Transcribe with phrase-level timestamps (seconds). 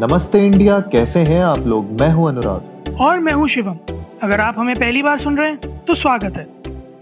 [0.00, 1.90] नमस्ते इंडिया कैसे हैं आप लोग?
[2.00, 3.78] मैं हूँ अनुराग। और मैं हूँ शिवम।
[4.22, 6.46] अगर आप हमें पहली बार सुन रहे हैं तो स्वागत है।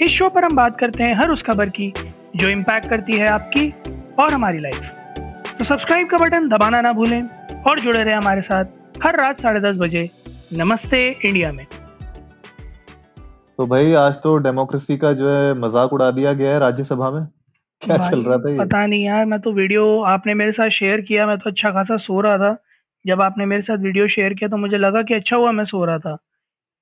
[0.02, 1.92] इस शो पर हम बात करते हैं हर उस खबर की
[2.36, 3.68] जो इम्पैक्ट करती है आपकी
[4.20, 7.22] और हमारी लाइफ तो सब्सक्राइब का बटन दबाना ना भूलें
[7.62, 8.64] और जुड़े रहे हमारे साथ
[9.04, 10.08] हर रात साढ़े दस बजे
[10.54, 11.66] नमस्ते इंडिया में।
[13.58, 17.26] तो भाई आज तो डेमोक्रेसी का जो है मज़ाक उड़ा दिया गया है राज्यसभा में।
[17.82, 18.58] क्या चल रहा था ये?
[18.58, 21.96] पता नहीं यार मैं तो वीडियो आपने मेरे साथ शेयर किया मैं तो अच्छा खासा
[21.98, 22.56] सो रहा था।
[23.06, 25.84] जब आपने मेरे साथ वीडियो शेयर किया तो मुझे लगा कि अच्छा हुआ मैं सो
[25.84, 26.18] रहा था।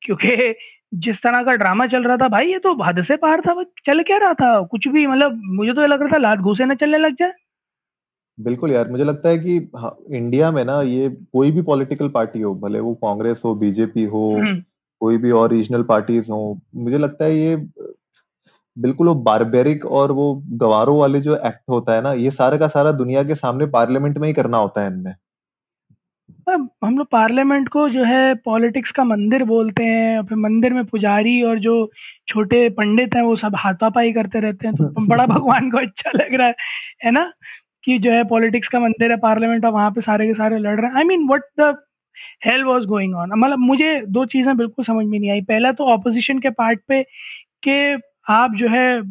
[0.03, 0.55] क्योंकि
[0.95, 4.03] जिस तरह का ड्रामा चल रहा था भाई ये तो हद से पार था चल
[4.03, 4.63] क्या रहा था?
[4.63, 7.33] कुछ भी मतलब मुझे तो लग रहा था लात घूसे न चलने लग जाए।
[8.41, 12.41] बिल्कुल यार मुझे लगता है कि हाँ, इंडिया में ना ये कोई भी पॉलिटिकल पार्टी
[12.41, 14.63] हो भले वो कांग्रेस हो बीजेपी हो हम्म।
[15.01, 17.57] कोई भी और रीजनल पार्टीज़ हो मुझे लगता है ये
[18.79, 22.69] बिल्कुल वो बारबेरिक और वो गवारों वाले जो एक्ट होता है ना ये सारा का
[22.69, 25.17] सारा दुनिया के सामने पार्लियामेंट में ही करना होता है
[26.47, 31.41] हम लोग पार्लियामेंट को जो है पॉलिटिक्स का मंदिर बोलते हैं फिर मंदिर में पुजारी
[31.43, 31.73] और जो
[32.29, 36.35] छोटे पंडित हैं वो सब हाथापाई करते रहते हैं तो बड़ा भगवान को अच्छा लग
[36.35, 36.55] रहा है
[37.05, 37.31] है ना?
[37.85, 40.77] कि जो है पॉलिटिक्स का मंदिर है पार्लियामेंट और वहाँ पे सारे के सारे लड़
[40.81, 41.75] रहे हैं। I mean what the
[42.47, 45.87] hell was going on मतलब मुझे दो चीज़ें बिल्कुल समझ में नहीं आई। पहला तो
[45.95, 47.03] ऑपोजिशन के पार्ट पे
[47.65, 49.03] कि आप जो है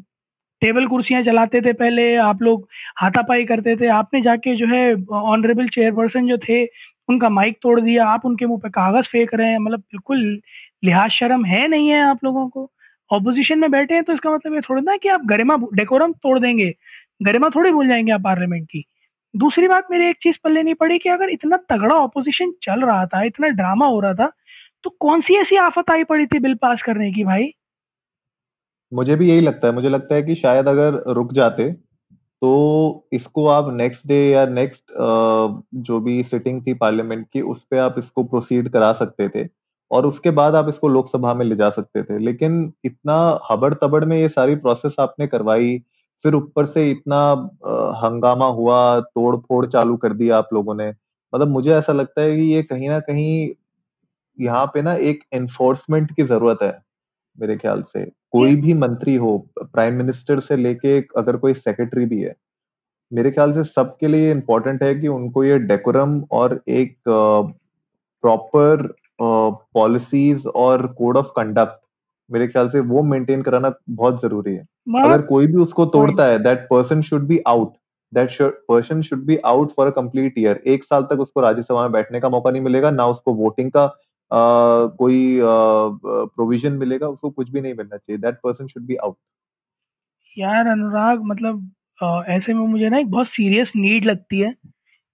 [0.62, 2.68] टेबल कुर्सियाँ चलाते थे पहले आप लोग
[2.98, 6.66] हाथापाई करते थे आपने जाके जो है ऑनरेबल चेयरपर्सन जो थे
[7.10, 10.20] उनका माइक तोड़ दिया, आप उनके मुँह पे कागज़ फेंक रहे हैं मतलब बिल्कुल
[10.84, 12.70] लिहाज शर्म है नहीं है आप लोगों को।
[13.12, 16.38] ऑपोजिशन में बैठे हैं तो इसका मतलब ये थोड़ा ना कि आप गरिमा डेकोरम तोड़
[16.40, 16.74] देंगे,
[17.24, 18.86] गरिमा थोड़ी भूल जाएँगे आप पार्लियामेंट की।
[19.34, 23.06] दूसरी बात, मेरी एक चीज़ पल्ले नहीं पड़ी कि अगर इतना तगड़ा ऑपोजिशन चल रहा
[23.06, 24.32] था, इतना ड्रामा हो रहा था
[24.84, 27.52] तो कौन सी ऐसी आफत आई पड़ी थी बिल पास करने की भाई?
[28.92, 31.64] मुझे भी यही लगता है, मुझे लगता है कि शायद अगर रुक जाते
[32.46, 34.84] तो इसको आप नेक्स्ट डे या नेक्स्ट
[35.86, 39.48] जो भी सिटिंग थी पार्लियामेंट की, उस पर आप इसको प्रोसीड करा सकते थे
[39.92, 43.18] और उसके बाद आप इसको लोकसभा में ले जा सकते थे। लेकिन इतना
[43.52, 45.78] हबड़ तबड़ में ये सारी प्रोसेस आपने करवाई,
[46.26, 47.22] फिर ऊपर से इतना
[48.04, 52.36] हंगामा हुआ तोड़ फोड़ चालू कर दिया आप लोगों ने। मतलब मुझे ऐसा लगता है
[52.36, 53.50] कि ये कहीं ना कहीं
[54.38, 56.85] यहाँ पे ना एक एनफोर्समेंट की ज़रूरत है।
[57.38, 62.22] मेरे ख्याल से। कोई भी मंत्री हो प्राइम मिनिस्टर से लेके अगर कोई सेक्रेटरी भी
[62.22, 62.36] है
[63.12, 68.88] मेरे ख्याल से सबके लिए इम्पोर्टेंट है कि उनको ये डेकोरम और एक प्रॉपर
[69.22, 71.80] पॉलिसीज़ और कोड ऑफ़ कंडक्ट
[72.30, 74.66] मेरे ख्याल से वो मेंटेन कराना बहुत ज़रूरी है।
[75.04, 77.74] अगर कोई भी उसको तोड़ता है that person should be out
[78.14, 78.38] that
[78.70, 82.20] person should be out for a complete year एक साल तक उसको राज्यसभा में बैठने
[82.20, 83.86] का मौका नहीं मिलेगा ना उसको वोटिंग का
[84.32, 89.16] कोई प्रोविज़न मिलेगा, उसको कुछ भी नहीं मिलना चाहिए। That person should be out
[90.38, 91.72] यार अनुराग मतलब
[92.30, 94.54] ऐसे में मुझे ना एक बहुत सीरियस नीड लगती है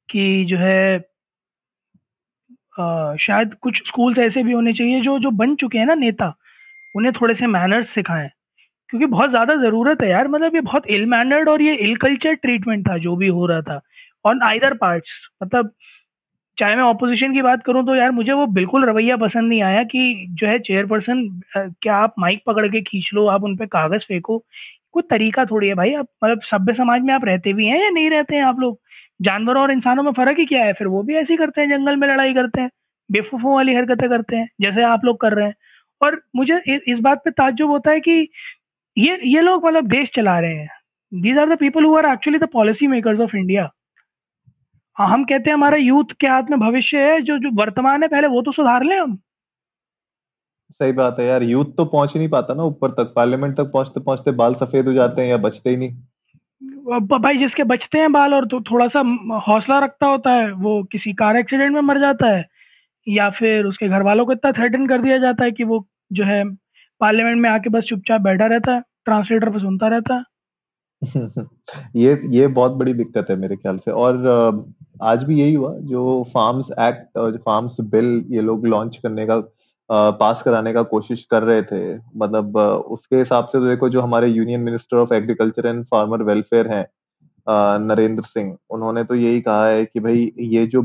[0.10, 1.00] कि जो है
[3.20, 6.34] शायद कुछ स्कूल्स ऐसे भी होने चाहिए जो जो बन चुके हैं ना नेता,
[6.96, 8.30] उन्हें थोड़े से मैनर्स सिखाएँ।
[8.90, 12.34] क्योंकि बहुत ज़्यादा ज़रूरत है यार मतलब ये बहुत इल मैनर्ड और ये इल कल्चर
[12.36, 13.82] ट्रीटमेंट था, जो भी हो रहा था
[14.26, 15.12] ऑन आइदर पार्ट्स
[15.44, 15.74] मतलब
[16.62, 19.84] चाहे मैं ऑपोजिशन की बात करूँ तो यार मुझे वो बिल्कुल रवैया पसंद नहीं आया
[19.86, 21.24] कि जो है चेयरपर्सन
[21.58, 24.38] क्या आप माइक पकड़ के खींच लो, आप उन पर कागज़ फेंको।
[24.94, 27.90] कोई तरीका थोड़ी है भाई, आप मतलब सभ्य समाज में आप रहते भी हैं या
[27.90, 28.80] नहीं रहते हैं आप लोग?
[29.22, 30.74] जानवरों और इंसानों में फ़र्क ही क्या है?
[30.74, 32.70] फिर वो भी ऐसे करते हैं, जंगल में लड़ाई करते हैं
[33.10, 35.56] बेफूफों वाली हरकतें करते हैं, जैसे आप लोग कर रहे हैं।
[36.02, 38.28] और मुझे इस बात पे ताज्जुब होता है कि
[38.98, 40.70] ये ये लोग मतलब देश चला रहे हैं।
[41.12, 43.70] These are the people who are actually the policy makers of India
[44.97, 48.28] हम कहते हैं हमारे यूथ के हाथ में भविष्य है जो जो वर्तमान है पहले
[48.28, 49.18] वो तो सुधार ले हम।
[50.69, 53.72] सही बात है यार यूथ तो पहुँच ही नहीं पाता ना ऊपर तक पार्लियामेंट तक
[53.74, 58.12] पहुँचते पहुँचते बाल सफ़ेद हो जाते हैं या बचते ही नहीं। भाई जिसके बचते हैं
[58.12, 59.01] बाल और तो थोड़ा सा
[59.47, 62.46] हौसला रखता होता है वो किसी कार एक्सीडेंट में मर जाता है
[63.07, 66.24] या फिर उसके घर वालों को इतना थ्रेटन कर दिया जाता है कि वो जो
[66.24, 66.44] है
[67.01, 70.24] पार्लियामेंट में आके बस चुपचाप बैठा रहता है ट्रांसलेटर पर सुनता रहता है।
[71.96, 74.18] ये ये बहुत बड़ी दिक्कत है मेरे ख्याल से और
[75.01, 79.38] आज भी यही हुआ, जो फार्म्स एक्ट और फार्म्स बिल ये लोग लॉन्च करने का
[80.19, 84.27] पास कराने का कोशिश कर रहे थे। मतलब उसके हिसाब से तो देखो जो हमारे
[84.27, 86.86] union minister of agriculture and farmer welfare हैं
[87.80, 90.81] नरेंद्र सिंह, उन्होंने तो यही कहा है कि भाई ये जो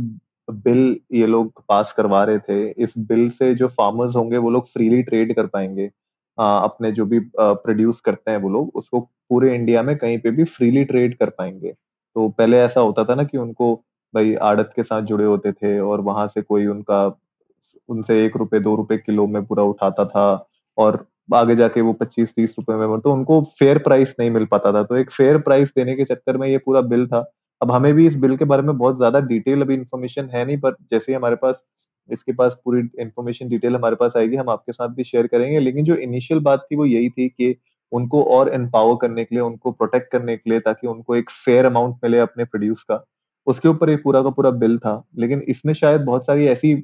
[0.49, 4.67] बिल ये लोग पास करवा रहे थे, इस बिल से जो फार्मर्स होंगे वो लोग
[4.69, 5.87] फ्रीली ट्रेड कर पाएँगे।
[6.39, 10.45] अपने जो भी प्रोड्यूस करते हैं वो लोग, उसको पूरे इंडिया में कहीं पे भी
[10.47, 13.75] फ्रीली ट्रेड कर पाएँगे। तो पहले ऐसा होता था ना कि उनको
[14.15, 17.07] भाई आड़त के साथ जुड़े होते थे और वहाँ से कोई उनका,
[17.89, 20.47] उनसे एक रुपए, दो रुपए किलो में पूरा उठाता था
[20.79, 21.05] और
[21.35, 24.83] आगे जाके वो पच्चीस, तीस रुपए में तो उनको फेयर प्राइस नहीं मिल पाता था।
[24.83, 27.25] तो एक फेयर प्राइस देने के चक्कर में ये पूरा बिल था।
[27.61, 30.59] अब हमें भी इस बिल के बारे में बहुत ज़्यादा डिटेल अभी इन्फॉर्मेशन है नहीं
[30.61, 31.63] पर जैसे ही हमारे पास,
[32.09, 35.85] इसके पास पूरी इन्फॉर्मेशन डिटेल हमारे पास आएगी, हम आपके साथ भी शेयर करेंगे। लेकिन
[35.85, 37.55] जो इनिशियल बात थी वो यही थी कि
[37.93, 41.67] उनको और एम्पावर करने के लिए, उनको प्रोटेक्ट करने के लिए ताकि उनको एक फेयर
[41.67, 43.05] अमाउंट मिले अपने प्रोड्यूस का।
[43.47, 46.75] उसके ऊपर एक पूरा का पूरा बिल था, लेकिन इसमें शायद बहुत सारी ऐसी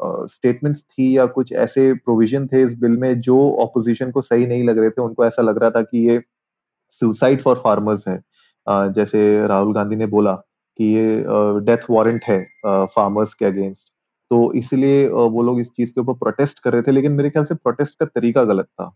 [0.00, 4.64] स्टेटमेंट्स थी या कुछ ऐसे प्रोविज़न थे इस बिल में जो ऑपोजिशन को सही नहीं
[4.64, 6.20] लग रहे थे। उनको ऐसा लग रहा था कि ये
[6.92, 8.20] सुसाइड फॉर फार्मर्स है।
[8.66, 11.24] जैसे राहुल गांधी ने बोला कि ये
[11.66, 13.92] डेथ वारंट है फार्मर्स के अगेंस्ट
[14.30, 17.44] तो इसलिए वो लोग इस चीज़ के ऊपर प्रोटेस्ट कर रहे थे, लेकिन मेरे ख्याल
[17.44, 18.94] से प्रोटेस्ट का तरीका गलत था।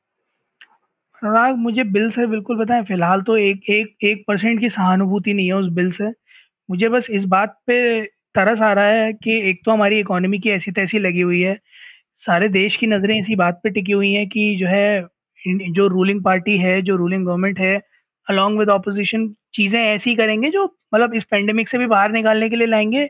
[1.22, 5.46] अनुराग, मुझे बिल से बिल्कुल बताएँ, फ़िलहाल तो एक एक एक परसेंट की सहानुभूति नहीं
[5.46, 6.10] है उस बिल से।
[6.68, 7.76] मुझे बस इस बात पे
[8.34, 11.58] तरस आ रहा है कि एक तो हमारी इकोनॉमी की ऐसी तैसी लगी हुई है,
[12.20, 15.02] सारे देश की नज़रें इसी बात पे टिकी हुई हैं कि जो है
[15.72, 17.76] जो रूलिंग पार्टी है, जो रूलिंग गवर्नमेंट है
[18.26, 20.64] अलॉन्ग विद ऑपोजिशन चीज़ें ऐसी करेंगे जो
[20.94, 23.08] मतलब इस पेंडेमिक से भी बाहर निकालने के लिए लाएँगे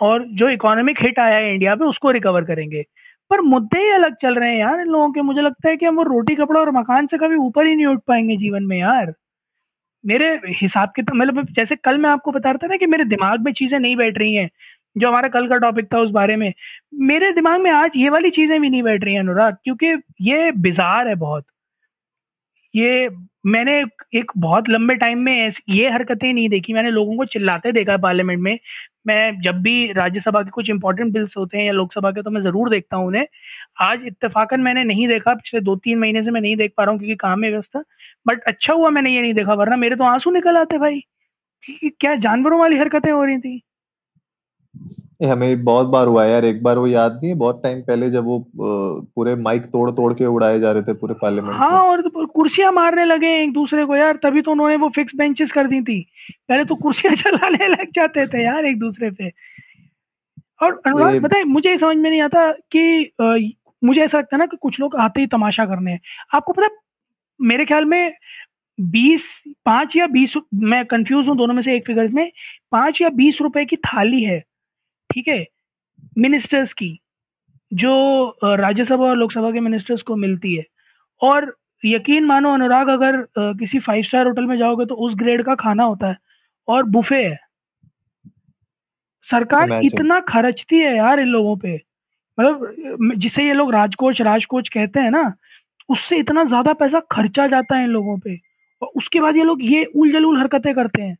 [0.00, 2.82] और जो इकोनॉमिक हिट आया है इंडिया पे उसको रिकवर करेंगे।
[3.30, 5.86] पर मुद्दे ही अलग चल रहे हैं यार इन लोगों के। मुझे लगता है कि
[5.86, 8.78] हम वो रोटी कपड़ा और मकान से कभी ऊपर ही नहीं उठ पाएँगे जीवन में
[8.80, 9.12] यार।
[10.06, 13.04] मेरे हिसाब के तो मतलब जैसे कल मैं आपको बता रहा था ना कि मेरे
[13.06, 14.48] दिमाग में चीज़ें नहीं बैठ रही हैं,
[14.96, 16.52] जो हमारा कल का टॉपिक था उस बारे में।
[17.02, 20.50] मेरे दिमाग में आज ये वाली चीज़ें भी नहीं बैठ रही हैं अनुराग, क्योंकि ये
[20.52, 21.46] बिजार है बहुत।
[22.74, 23.08] ये
[23.46, 23.82] मैंने
[24.14, 28.40] एक बहुत लंबे टाइम में ये हरकतें नहीं देखी, मैंने लोगों को चिल्लाते देखा पार्लियामेंट
[28.40, 28.58] में
[29.06, 32.40] मैं जब भी राज्यसभा के कुछ इंपॉर्टेंट बिल्स होते हैं या लोकसभा के तो मैं
[32.42, 33.26] ज़रूर देखता हूँ उन्हें।
[33.82, 36.92] आज इतफाकन मैंने नहीं देखा, पिछले दो तीन महीने से मैं नहीं देख पा रहा
[36.92, 37.82] हूँ क्योंकि काम में व्यवस्था
[38.26, 41.00] बट अच्छा हुआ मैंने ये नहीं देखा, वरना मेरे तो आँसू निकल आते भाई।
[41.92, 43.60] क्या जानवरों वाली हरकतें हो रही थी।
[45.20, 47.80] ये हमें बहुत बार हुआ है यार एक बार वो याद नहीं है बहुत टाइम
[47.82, 51.82] पहले जब वो पूरे माइक तोड़ तोड़ के उड़ाए जा रहे थे पूरे पार्लियामेंट हाँ
[51.84, 55.52] और तो कुर्सियाँ मारने लगे एक दूसरे को यार तभी तो उन्होंने वो फिक्स बेंचेस
[55.52, 56.00] कर दी थी।
[56.48, 59.32] पहले तो कुर्सियाँ चलाने लग जाते थे यार एक दूसरे पे।
[60.62, 63.36] और अनुराग बताए मुझे ये समझ में नहीं आता कि आ,
[63.82, 66.00] मुझे ऐसा लगता है ना कि कुछ लोग आते ही तमाशा करने हैं।
[66.34, 66.68] आपको पता
[67.40, 68.12] मेरे ख्याल में
[68.78, 69.24] बीस
[69.66, 72.30] पाँच या बीस मैं कंफ्यूज हूँ दोनों में से एक फिगर में
[72.72, 74.42] पाँच या बीस रुपए की थाली है।
[75.10, 75.44] ठीक है?
[76.18, 76.98] मिनिस्टर्स की
[77.72, 80.64] जो राज्यसभा और लोकसभा के मिनिस्टर्स को मिलती है।
[81.20, 85.54] और यकीन मानो अनुराग अगर किसी फाइव स्टार होटल में जाओगे तो उस ग्रेड का
[85.56, 86.16] खाना होता है
[86.68, 87.36] और बुफे है।
[89.24, 91.74] सरकार इतना खर्चती है यार इन लोगों पे।
[92.38, 95.32] मतलब जिसे ये लोग राजकोच राजकोच कहते हैं ना
[95.88, 98.36] उससे इतना ज़्यादा पैसा खर्चा जाता है इन लोगों पे।
[98.82, 101.16] और उसके बाद ये लोग ये उल जलूल हरकतें करते हैं।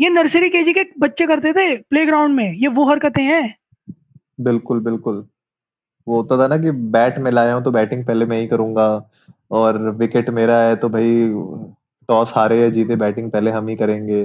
[0.00, 3.54] ये नर्सरी केजी के बच्चे करते थे प्लेग्राउंड में। ये वो हरकतें हैं।
[4.40, 5.24] बिल्कुल बिल्कुल।
[6.06, 8.86] वो होता था ना कि बैट में लाया हूँ तो बैटिंग पहले मैं ही करूँगा
[9.50, 11.28] और विकेट मेरा है तो भाई
[12.08, 14.22] टॉस हारे या जीते बैटिंग पहले हम ही करेंगे।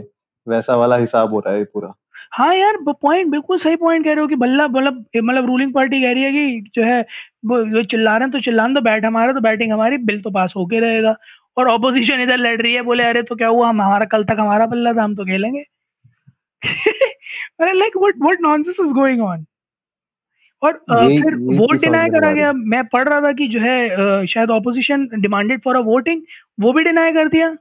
[0.48, 1.94] वैसा वाला हिसाब हो रहा है पूरा।
[2.32, 6.02] हाँ यार पॉइंट बिल्कुल सही पॉइंट कह रहे हो कि बल्ला मतलब मतलब रूलिंग पार्टी
[6.02, 7.02] कह रही है कि जो है
[7.46, 10.54] वो चिल्ला रहे हैं तो चिल्लाने तो बैट हमारा तो बैटिंग हमारी बिल तो पास
[10.58, 11.16] होके रहेगा।
[11.58, 13.68] और ऑपोजिशन इधर लड़ रही है बोले अरे तो क्या हुआ?
[13.70, 15.64] हम हमारा कल तक हमारा पल्ला था हम तो खेलेंगे।
[17.62, 19.46] Like what what nonsense is going on
[20.62, 25.08] और फिर वोट डिनाई करा गया। मैं पढ़ रहा था कि जो है शायद opposition
[25.16, 26.22] demanded for a voting
[26.60, 27.56] वो भी डिनाई कर दिया।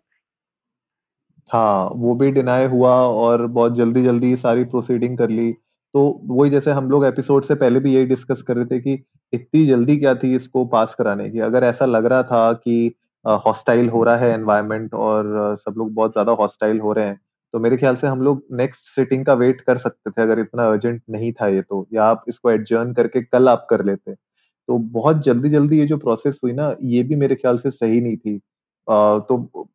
[1.51, 6.51] हाँ वो भी डिनाई हुआ और बहुत जल्दी जल्दी सारी प्रोसीडिंग कर ली। तो वही
[6.51, 8.93] जैसे हम लोग एपिसोड से पहले भी यही डिस्कस कर रहे थे कि
[9.33, 11.41] इतनी जल्दी क्या थी इसको पास कराने की?
[11.41, 16.13] अगर ऐसा लग रहा था कि हॉस्टाइल हो रहा है एनवायरनमेंट और सब लोग बहुत
[16.13, 17.21] ज़्यादा हॉस्टाइल हो रहे हैं।
[17.55, 20.67] तो मेरे ख्याल से हम लोग नेक्स्ट सिटिंग का वेट कर सकते थे अगर इतना
[20.69, 24.79] अर्जेंट नहीं था ये तो या आप इसको एडजर्न करके कल आप कर लेते। तो
[24.93, 28.17] बहुत जल्दी जल्दी ये जो प्रोसेस हुई ना ये भी मेरे ख्याल से सही नहीं
[28.17, 28.41] थी।
[28.89, 29.69] आ, तो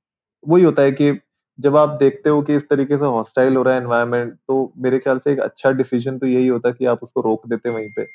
[0.43, 1.19] वही होता है कि
[1.59, 4.99] जब आप देखते हो कि इस तरीके से हॉस्टाइल हो रहा है एनवायरनमेंट तो मेरे
[4.99, 8.05] ख्याल से एक अच्छा डिसीज़न तो यही होता कि आप उसको रोक देते वहीं पे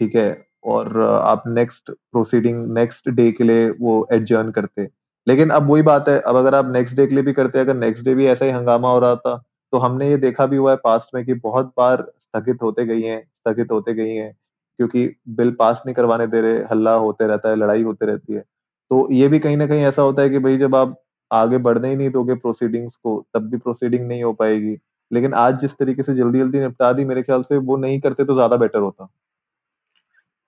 [0.00, 0.30] ठीक है?
[0.64, 4.88] और आप नेक्स्ट प्रोसीडिंग नेक्स्ट डे के लिए वो एडजर्न करते।
[5.26, 7.74] लेकिन अब वही बात है, अब अगर आप नेक्स्ट डे के लिए भी करते, अगर
[7.76, 9.42] नेक्स्ट डे भी ऐसा ही हंगामा हो रहा था
[9.72, 13.02] तो हमने ये देखा भी हुआ है पास्ट में कि बहुत बार स्थगित होते गई
[13.02, 14.32] हैं, स्थगित होते गई हैं,
[14.78, 18.40] क्योंकि बिल पास नहीं करवाने दे रहे, हल्ला होते रहता है, लड़ाई होते रहती है।
[18.40, 20.94] तो ये भी कहीं ना कहीं ऐसा होता है कि भाई जब आप
[21.30, 24.76] आगे बढ़ने ही नहीं दोगे प्रोसीडिंग्स को, तब भी प्रोसीडिंग नहीं हो पाएगी।
[25.10, 28.24] लेकिन आज जिस तरीके से जल्दी जल्दी निपटा दी, मेरे ख्याल से वो नहीं करते
[28.24, 29.08] तो ज़्यादा बेटर होता।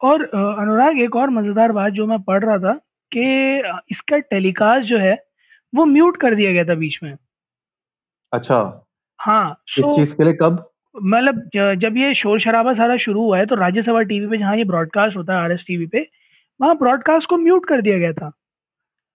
[0.01, 2.73] और अनुराग एक और मज़ेदार बात जो मैं पढ़ रहा था
[3.13, 3.23] कि
[3.91, 5.17] इसका टेलीकास्ट जो है
[5.75, 7.15] वो म्यूट कर दिया गया था बीच में।
[8.33, 8.87] अच्छा।
[9.21, 10.71] हाँ इस चीज़ के लिए कब?
[10.95, 14.65] मतलब जब ये शोर शराबा सारा शुरू हुआ है तो राज्यसभा टीवी पे जहाँ ये
[14.65, 16.07] ब्रॉडकास्ट होता है आर एस टीवी पे
[16.61, 18.33] वहाँ ब्रॉडकास्ट को म्यूट कर दिया गया था।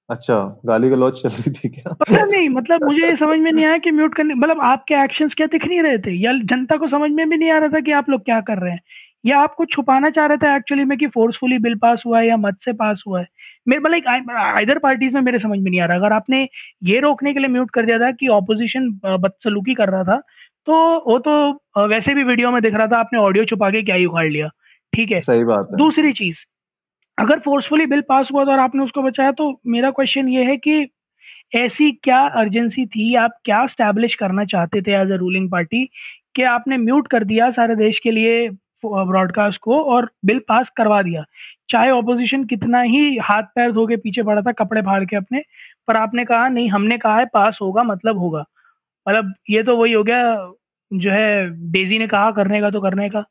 [0.10, 1.94] अच्छा गाली गलौज चल रही थी क्या?
[1.94, 5.36] पता नहीं मतलब मुझे ये समझ में नहीं आया कि म्यूट करने मतलब आपके एक्शंस
[5.36, 6.12] क्या दिख नहीं रहे थे?
[6.14, 8.58] या जनता को समझ में भी नहीं आ रहा था कि आप लोग क्या कर
[8.58, 8.82] रहे हैं?
[9.24, 12.38] या आपको छुपाना चाह रहे थे एक्चुअली में कि फोर्सफुली बिल पास हुआ है या
[12.38, 13.28] मत से पास हुआ है?
[13.68, 16.48] मेरे मतलब आइदर पार्टीज़ में मेरे समझ में नहीं आ रहा। अगर आपने
[16.84, 20.18] ये रोकने के लिए म्यूट कर दिया था कि ऑपोजिशन बदसलूकी कर रहा था
[20.68, 20.76] तो
[21.08, 24.06] वो तो वैसे भी वीडियो में दिख रहा था आपने ऑडियो छुपा के क्या ही
[24.06, 24.48] उखाड़ लिया।
[24.94, 26.44] ठीक है। सही बात है। दूसरी चीज़
[27.18, 30.58] अगर फोर्सफुली बिल पास हुआ था और आपने उसको बचाया तो मेरा क्वेश्चन ये है
[30.60, 30.88] कि
[31.56, 33.16] ऐसी क्या अर्जेंसी थी?
[33.18, 35.86] आप क्या स्टैब्लिश करना चाहते थे एज अ रूलिंग पार्टी
[36.36, 38.50] कि आपने म्यूट कर दिया सारे देश के लिए?
[38.86, 41.24] ब्रॉडकास्ट को और बिल पास करवा दिया।
[41.70, 45.44] चाहे ऑपोजिशन कितना ही हाथ पैर धो के पीछे पड़ा था कपड़े फाड़ के अपने
[45.88, 48.46] पर आपने कहा नहीं हमने कहा है पास होगा मतलब होगा।
[49.08, 50.54] मतलब ये तो वही हो गया
[50.94, 53.26] जो है डेजी ने कहा करने का तो करने का।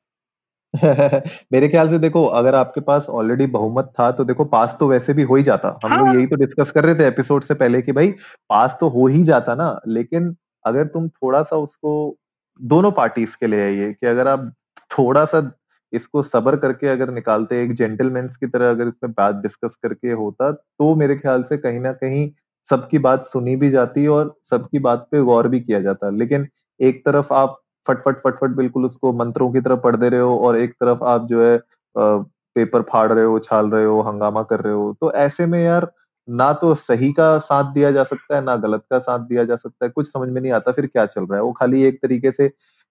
[1.52, 5.14] मेरे ख्याल से देखो अगर आपके पास ऑलरेडी बहुमत था तो देखो पास तो वैसे
[5.14, 7.54] भी हो ही जाता। हम हाँ। लोग यही तो डिस्कस कर रहे थे एपिसोड से
[7.54, 8.10] पहले कि भाई
[8.48, 12.16] पास तो हो ही जाता ना लेकिन अगर तुम थोड़ा सा उसको
[12.60, 14.52] दोनों पार्टीज़ के लिए है ये कि अगर आप
[14.90, 15.50] थोड़ा सा
[15.92, 20.50] इसको सबर करके अगर निकालते, एक जेंटलमैन की तरह अगर इसमें बात डिस्कस करके होता
[20.52, 22.30] तो मेरे ख्याल से कहीं ना कहीं
[22.68, 26.46] सबकी बात सुनी भी जाती और सबकी बात पे गौर भी किया जाता। लेकिन
[26.80, 30.58] एक तरफ़ आप फटफट फटफट बिल्कुल उसको मंत्रों की तरह पढ़ दे रहे हो और
[30.58, 31.58] एक तरफ़ आप जो है
[31.96, 35.90] पेपर फाड़ रहे हो, छाल रहे हो, हंगामा कर रहे हो तो ऐसे में यार
[36.28, 39.56] ना तो सही का साथ दिया जा सकता है, ना गलत का साथ दिया जा
[39.56, 41.98] सकता है, कुछ समझ में नहीं आता फिर क्या चल रहा है। वो खाली एक
[42.02, 42.48] तरीके से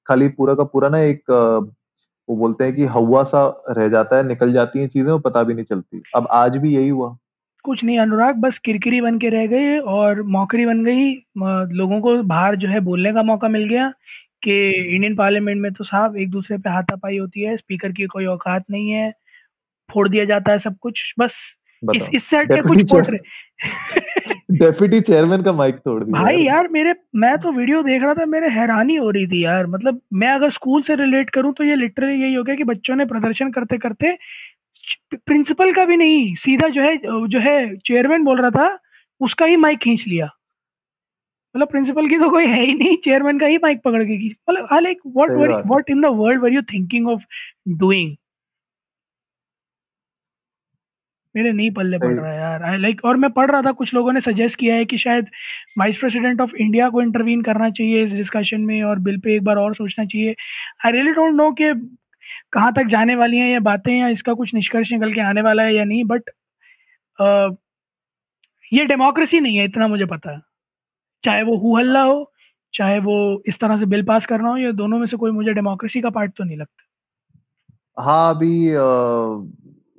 [0.08, 1.24] खाली पूरा का पूरा ना एक
[2.30, 5.44] वो बोलते हैं कि हवा सा रह जाता है निकल जाती हैं चीज़ें वो पता
[5.44, 7.18] भी नहीं चलती। अब आज भी यही हुआ।
[7.64, 11.14] कुछ नहीं अनुराग बस किरकिरी बन के रह गए और मौकरी बन गई।
[11.76, 13.94] लोगों को बाहर जो है बोलने का मौका मिल गया
[14.44, 18.26] कि इंडियन पार्लियामेंट में तो साहब एक दूसरे पे हाथापाई होती है स्पीकर की कोई
[18.26, 19.14] औकात नहीं है
[19.94, 21.58] फोड़ दिया जाता है सब कुछ बस।
[21.96, 23.12] इस इस सेट पे कुछ
[24.50, 28.26] डेप्यूटी चेयरमैन का माइक तोड़ दिया भाई यार। मेरे मैं तो वीडियो देख रहा था
[28.26, 31.76] मेरे हैरानी हो रही थी यार। मतलब मैं अगर स्कूल से रिलेट करूँ तो ये
[31.76, 34.18] लिटरली यही हो गया कि बच्चों ने प्रदर्शन करते करते
[35.16, 38.78] प्रिंसिपल का भी नहीं सीधा जो है जो है चेयरमैन बोल रहा था
[39.22, 40.26] उसका ही माइक खींच लिया।
[41.56, 44.36] मतलब प्रिंसिपल की तो कोई है ही नहीं चेयरमैन का ही माइक पकड़ के की
[44.50, 47.24] मतलब I like what what in the world were you thinking of
[47.78, 48.16] doing
[51.38, 53.94] मेरे नहीं पल्ले पड़ रहा है यार। आई लाइक और मैं पढ़ रहा था कुछ
[53.94, 55.28] लोगों ने सजेस्ट किया है कि शायद
[55.80, 59.44] वाइस प्रेसिडेंट ऑफ़ इंडिया को इंटरवीन करना चाहिए इस डिस्कशन में और बिल पे एक
[59.44, 60.36] बार और सोचना चाहिए।
[60.86, 61.72] आई रियली डोंट नो कि
[62.54, 65.64] कहाँ तक जाने वाली हैं ये बातें या इसका कुछ निष्कर्ष निकल के आने वाला
[65.64, 66.30] है या नहीं बट
[68.72, 70.42] ये डेमोक्रेसी नहीं है इतना मुझे पता है।
[71.24, 72.32] चाहे वो हु हल्ला हो
[72.74, 73.16] चाहे वो
[73.48, 76.10] इस तरह से बिल पास करना हो या दोनों में से कोई मुझे डेमोक्रेसी का
[76.10, 76.84] पार्ट तो नहीं लगता।
[77.98, 78.70] हाँ अभी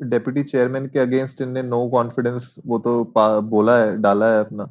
[0.01, 4.65] डेप्यूटी चेयरमैन के अगेंस्ट इनने नो कॉन्फिडेंस वो तो बोला है, डाला है अपना।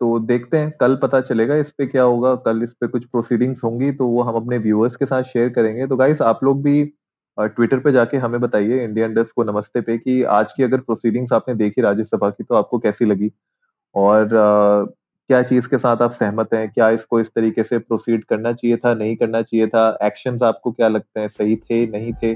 [0.00, 3.64] तो देखते हैं, कल पता चलेगा इस पे क्या होगा, कल इस पे कुछ प्रोसीडिंग्स
[3.64, 6.84] होंगी तो वो हम अपने व्यूअर्स के साथ शेयर करेंगे। तो गाइस आप लोग भी
[7.38, 11.32] ट्विटर पे जाके हमें बताइए इंडियन डेस्क को नमस्ते पे, कि आज की अगर प्रोसीडिंग्स
[11.32, 13.30] आपने देखी राज्यसभा की तो आपको कैसी लगी?
[13.94, 14.28] और
[15.30, 16.68] क्या चीज़ के साथ आप सहमत हैं?
[16.70, 19.86] क्या इसको इस तरीके से प्रोसीड करना चाहिए था, नहीं करना चाहिए था?
[20.02, 21.28] एक्शंस आपको क्या लगते हैं?
[21.28, 22.34] सही थे, नहीं थे?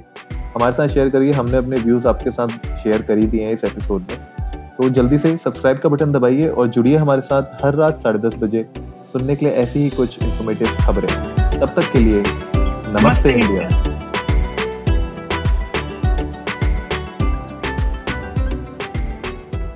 [0.54, 3.64] हमारे साथ शेयर करिए। हमने अपने व्यूज़ आपके साथ शेयर कर ही दिए हैं इस
[3.64, 4.18] एपिसोड में।
[4.76, 8.36] तो जल्दी से सब्सक्राइब का बटन दबाइए और जुड़िए हमारे साथ हर रात साढ़े दस
[8.36, 8.66] बजे
[9.12, 13.87] सुनने के लिए ऐसी ही कुछ इन्फॉर्मेटिव खबरें। तब तक के लिए नमस्ते, नमस्ते इंडिया।